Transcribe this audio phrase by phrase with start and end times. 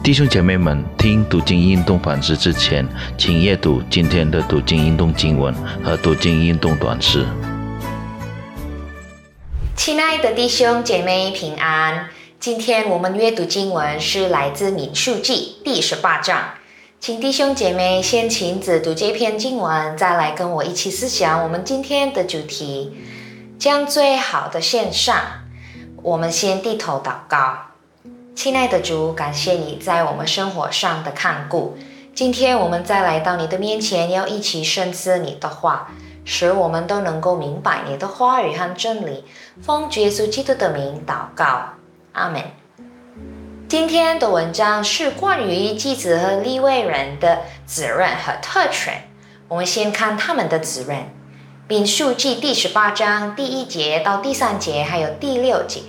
[0.00, 2.86] 弟兄姐妹们，听读经运动反思之前，
[3.18, 5.52] 请阅读今天的读经运动经文
[5.84, 7.26] 和读经运动短诗。
[9.76, 12.08] 亲爱的弟兄姐妹平安，
[12.40, 16.54] 今天我们阅读经文是来自民数记第十八章，
[17.00, 22.96] 请弟兄姐妹先亲自读这篇经文，再来跟我一起思想我们今天的主题，
[23.58, 25.14] 将最好的献上。
[26.02, 27.67] 我们先低头祷告。
[28.38, 31.76] 亲爱的主，感谢你在我们生活上的看顾。
[32.14, 35.90] 今天我们再来到你的面前，要一起深思你的话，
[36.24, 39.24] 使我们都能够明白你的话语和真理。
[39.60, 41.70] 奉耶稣基督的名祷告，
[42.12, 42.40] 阿门。
[43.68, 49.02] 今天的文章是关于祭子和立位人的责任和特权。
[49.48, 51.10] 我们先看他们的责任。
[51.66, 55.80] 民数记第十八章第一节到第三节，还有第六节。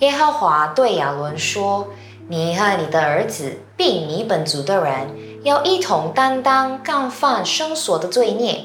[0.00, 1.88] 耶和华对亚伦说
[2.30, 5.08] ：“你和你的儿子，并你本族的人，
[5.42, 8.60] 要一同担当干犯生所的罪孽。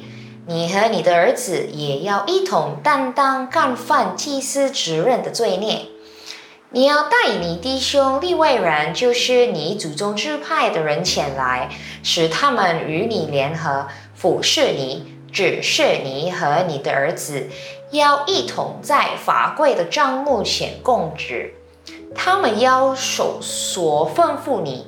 [0.46, 5.88] 你和你的儿子也要一同担当干犯祭司职任的罪孽。
[6.70, 11.70] 你要带你弟兄立位人，就是你祖宗支派的人前来，
[12.04, 17.48] 使他们与你联合，俯视你。”只是你和你的儿子
[17.94, 21.54] 要一同在法柜的帐幕前供职，
[22.14, 24.88] 他们要守所吩咐你，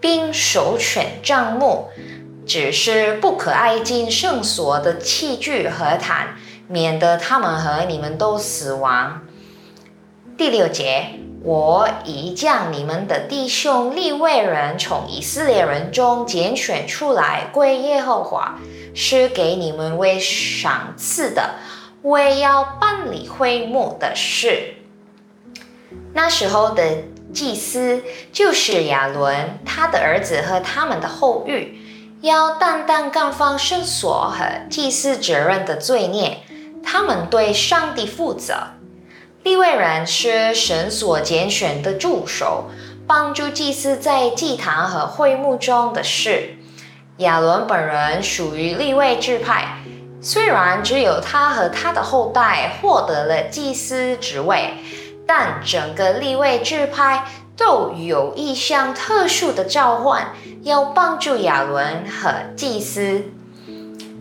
[0.00, 1.88] 并守全帐幕，
[2.44, 9.22] 只是不可爱近圣所的器具和坛，免得他们和你们都死亡。
[10.36, 11.20] 第六节。
[11.42, 18.58] 我已将你们的弟兄利未人从以色列人中拣选出来归耶和华，
[18.96, 21.54] 是给你们为赏赐的，
[22.06, 24.74] 为要办理会幕的事。
[26.14, 26.98] 那时候的
[27.34, 31.80] 祭司就是亚伦，他的儿子和他们的后裔，
[32.20, 36.38] 要担当干方圣所和祭司责任的罪孽，
[36.80, 38.54] 他们对上帝负责。
[39.42, 42.66] 立位人是神所拣选的助手，
[43.06, 46.56] 帮助祭司在祭坛和会幕中的事。
[47.18, 49.78] 亚伦本人属于立位支派，
[50.28, 54.72] 虽然只有他和他的后代获得了祭司职位，
[55.24, 60.32] 但整个立位支派都有一项特殊的召唤，
[60.64, 63.22] 要帮助亚伦和祭司。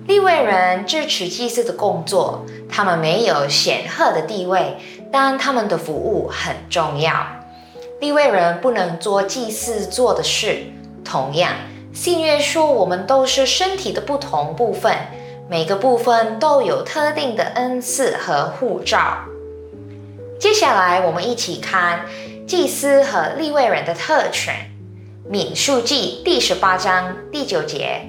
[0.06, 4.78] 立位人支持祭司的工作，他们没有显赫的地位。
[5.12, 7.26] 但他们的服务很重要。
[8.00, 10.66] 立位人不能做祭司做的事。
[11.04, 11.54] 同样，
[11.92, 14.96] 信约说我们都是身体的不同部分，
[15.48, 19.20] 每个部分都有特定的恩赐和护照。
[20.40, 22.08] 接下来，我们一起看
[22.48, 24.56] 祭司和立位人的特权。
[25.30, 28.02] 敏数记第十八章第九节。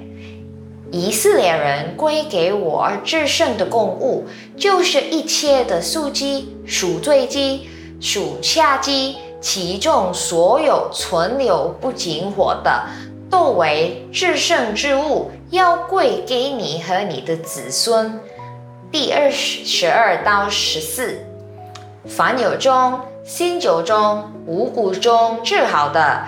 [0.91, 4.25] 以色列人归给我制胜的供物，
[4.57, 7.69] 就是一切的素鸡、赎罪鸡、
[8.01, 12.83] 属下鸡，其中所有存留不紧火的，
[13.29, 18.19] 都为制胜之物，要归给你和你的子孙。
[18.91, 21.25] 第二十十二到十四，
[22.05, 26.23] 凡有中、新酒中、五谷中治好的。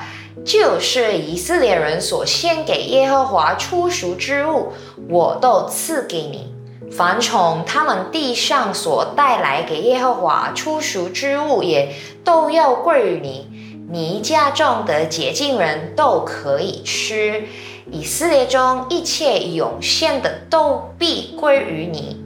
[0.46, 4.72] 就是以色列人所献给耶和华出赎之物，
[5.10, 6.54] 我都赐给你。
[6.90, 11.94] 凡从他们地上所带来给耶和华出赎之物，也
[12.24, 13.50] 都要归于你。
[13.92, 17.44] 你家中的洁净人都可以吃。
[17.92, 22.24] 以色列中一切涌现的都必归于你。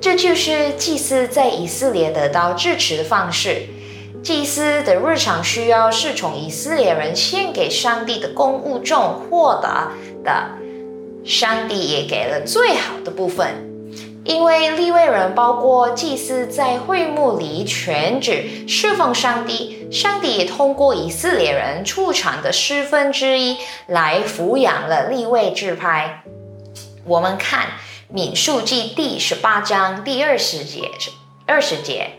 [0.00, 3.62] 这就是祭司在以色列得到支持的方式。
[4.22, 9.92] 祭司的日常需要是从以色列人献给上帝的公物中获得
[10.24, 10.50] 的，
[11.24, 13.46] 上帝也给了最好的部分，
[14.26, 23.56] 因为立位人包括祭司在会幕里全职侍奉上帝，上帝通过以色列人出产的十分之一
[23.86, 26.24] 来抚养了立位支派。
[27.04, 27.68] 我们看
[28.08, 30.90] 民数记第十八章第二十节，
[31.46, 32.10] 二十节。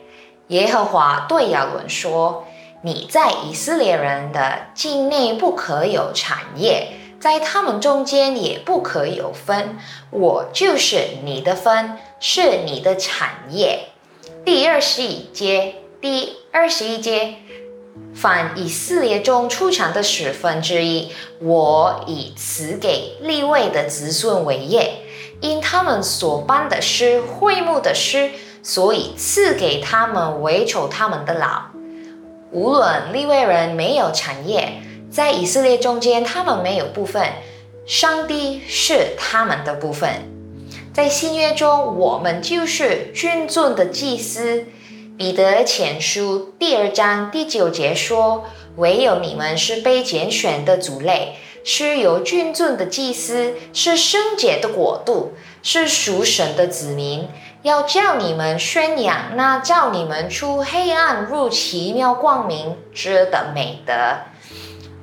[0.48, 2.48] 耶和华对亚伦说
[2.84, 9.78] ：“你在以色列人的境内不可有产业，在他们中间也不可有分。
[10.12, 13.90] 我就是你的分，是你的产业。”
[14.46, 17.36] 第二十一节，第二十一节，
[18.14, 21.12] 凡以色列中出产的十分之一，
[21.42, 25.02] 我以此给立位的子孙为业，
[25.42, 28.32] 因他们所办的是会幕的事。
[28.64, 31.68] 所以赐给他们为求他们的老。
[32.52, 34.82] 无论立位人没有产业，
[35.18, 37.28] 在以色列中间，他们没有部分，
[37.88, 40.12] 上帝是他们的部分。
[40.94, 44.66] 在新约中，我们就是君尊的祭司。
[45.18, 48.46] 彼得前书第二章第九节说
[48.78, 55.34] ：“唯有你们是被拣选的族类，是由君尊的祭司，是圣洁的国度，
[55.64, 57.28] 是属神的子民。
[57.64, 63.94] 要叫你们宣扬那叫你们出黑暗入奇妙光明之的美德。”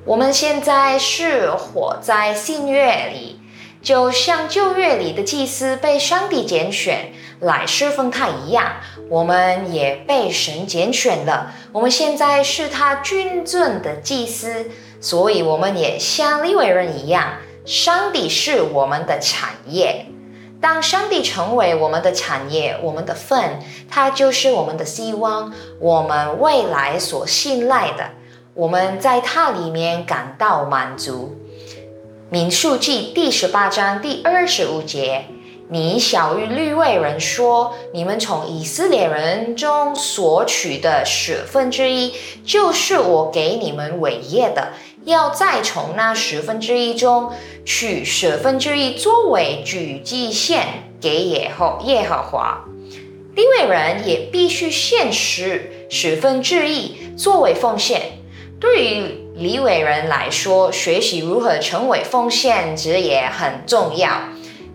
[0.06, 3.40] 我们现在是活在新月里，
[3.80, 7.12] 就像旧月里的祭司被上帝拣选。
[7.40, 8.76] 来侍奉他一样，
[9.08, 11.52] 我们也被神拣选了。
[11.72, 14.70] 我们现在是他君尊的祭司，
[15.00, 20.06] 所以我们也像利未人一样，上帝是我们的产业。
[20.60, 23.58] 当上帝成为我们的产业，我们的份，
[23.90, 28.10] 他就是我们的希望，我们未来所信赖的。
[28.56, 31.36] 我们在他里面感到满足。
[32.30, 35.24] 民数记第十八章第二十五节。
[35.70, 42.12] 你小于律位人说：“你们从以色列人中索取的十分之一，
[42.44, 44.68] 就是我给你们伟业的。
[45.04, 47.32] 要再从那十分之一中
[47.64, 52.64] 取十分之一作为举祭献给耶和耶和华。
[53.34, 58.02] 利位人也必须献十十分之一作为奉献。
[58.64, 64.10] 对于李伟人来说，学习如何成为奉献者也很重要。”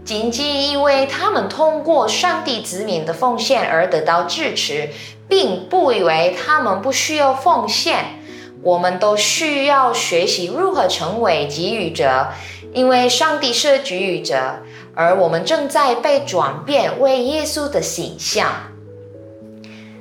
[0.05, 4.89] 仅仅因为他们通过上帝子民的奉献而得到支持，
[5.27, 8.19] 并不以为他们不需要奉献。
[8.61, 12.27] 我们都需要学习如何成为给予者，
[12.73, 14.59] 因为上帝是给予者，
[14.93, 18.47] 而我们正在被转变为耶稣的形象。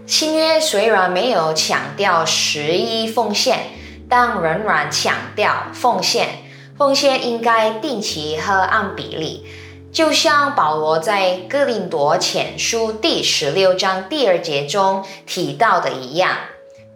[0.06, 3.58] 新约虽然没有强调十一奉献，
[4.08, 6.28] 但仍然强调奉献。
[6.76, 9.46] 奉献应该定期和按比例。
[9.90, 16.36] 就像保罗在哥林多前书第十六章第二节中提到的一样，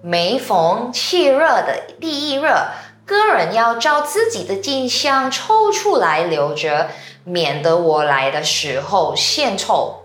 [0.02, 2.68] 每逢气热的第一热，
[3.06, 6.90] 个人要照自己的镜像抽出来留着，
[7.24, 10.02] 免得我来的时候献臭。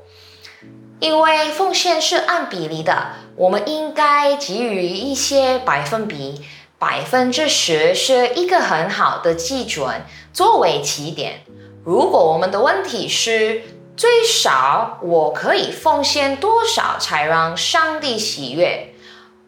[0.99, 6.41] 因为奉献是按比例的，我们应该给予一些百分比，
[6.79, 11.41] 百分之十是一个很好的基准作为起点。
[11.83, 13.63] 如果我们的问题是
[13.95, 18.93] 最少我可以奉献多少才让上帝喜悦，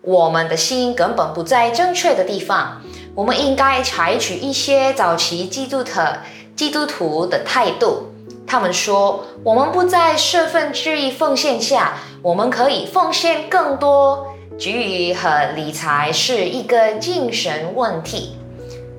[0.01, 2.81] 我们的心根本不在正确的地方。
[3.13, 6.21] 我们应该采取一些早期基督的
[6.55, 8.11] 基督徒的态度。
[8.47, 14.33] 他们说，我们不在十分之一奉献下，我们可以奉献更多。
[14.59, 18.35] 给予和理财是一个精神问题。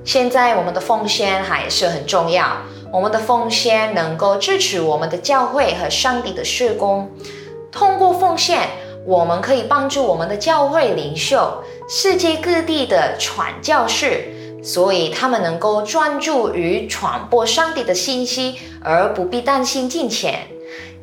[0.03, 2.57] 现在我们的奉献还是很重要。
[2.91, 7.07] 我们的奉献能够支持我们的教会和上帝的事工。
[7.71, 8.69] 通过奉献，
[9.05, 14.25] 我们可以帮助我们的教会领袖、世界各地的传教士，
[14.63, 20.47] 所以他们能够专注于传播上帝的信息，而不必担心金钱。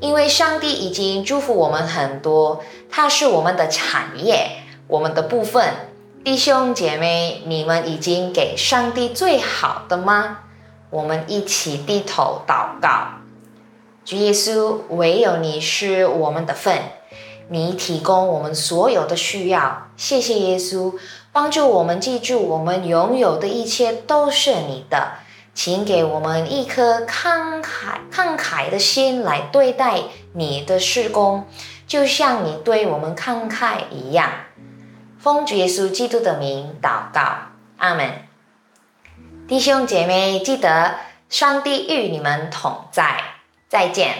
[0.01, 5.75] 因为上帝已经祝福我们很多，它是我们的产业，我们的部分。
[6.25, 10.38] 弟兄姐妹，你们已经给上帝最好的吗？
[10.90, 13.21] 我们一起低头祷告，
[14.04, 16.78] 主耶稣，唯有你是我们的份，
[17.49, 19.88] 你提供我们所有的需要。
[19.97, 20.95] 谢谢耶稣，
[21.33, 25.12] 帮助我们记住，我们拥有的一切都是你的。
[25.54, 30.02] 请给我们一颗慷慨慷慨的心来对待
[30.33, 31.47] 你的施工，
[31.88, 34.30] 就像你对我们慷慨一样。
[35.18, 38.23] 奉主耶稣基督的名祷告，阿门。
[39.49, 40.95] 弟兄姐妹，记得
[41.28, 43.21] 上帝与你们同在，
[43.68, 44.14] 再见。